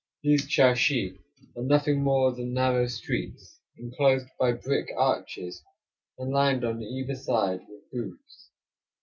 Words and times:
These 0.23 0.47
charshi 0.47 1.19
are 1.55 1.61
nothing 1.61 2.01
more 2.03 2.31
than 2.33 2.55
narrow 2.55 2.87
streets, 2.87 3.59
inclosed 3.77 4.25
by 4.39 4.53
brick 4.53 4.89
arches, 4.97 5.61
and 6.17 6.31
lined 6.31 6.65
on 6.65 6.81
either 6.81 7.13
side 7.13 7.59
with 7.69 7.83
booths. 7.91 8.49